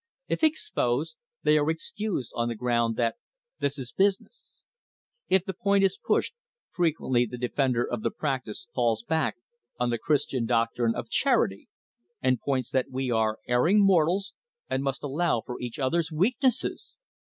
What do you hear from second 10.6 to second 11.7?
trine of charity,